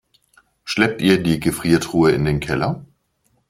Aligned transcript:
Schleppt 0.63 0.99
ihr 1.03 1.21
die 1.21 1.39
Gefriertruhe 1.39 2.09
in 2.09 2.25
den 2.25 2.39
Keller? 2.39 2.83